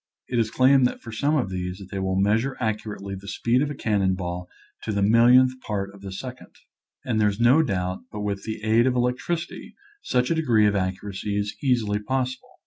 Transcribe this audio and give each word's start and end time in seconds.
It 0.27 0.39
is 0.39 0.49
claimed 0.49 0.89
for 0.99 1.11
some 1.11 1.35
of 1.37 1.51
these 1.51 1.77
that 1.77 1.89
they 1.91 1.99
will 1.99 2.19
meas 2.19 2.41
ure 2.41 2.57
accurately 2.59 3.13
the 3.13 3.27
speed 3.27 3.61
of 3.61 3.69
a 3.69 3.75
cannon 3.75 4.15
ball 4.15 4.49
to 4.81 4.91
the 4.91 5.03
millionth 5.03 5.51
part 5.61 5.93
of 5.93 6.03
a 6.03 6.11
second. 6.11 6.55
And 7.05 7.21
there 7.21 7.29
is 7.29 7.39
no 7.39 7.61
doubt 7.61 7.99
but 8.11 8.21
with 8.21 8.41
the 8.43 8.63
aid 8.63 8.87
of 8.87 8.95
electricity 8.95 9.75
such 10.01 10.31
a 10.31 10.33
degree 10.33 10.65
of 10.65 10.75
accuracy 10.75 11.37
is 11.37 11.55
easily 11.61 11.99
possible. 11.99 12.49